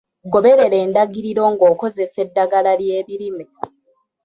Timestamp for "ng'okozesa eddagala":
1.53-2.71